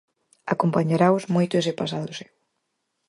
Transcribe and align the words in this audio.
Acompañaraos 0.53 1.23
moito 1.35 1.53
ese 1.61 1.77
pasado 1.79 2.09
seu. 2.19 2.31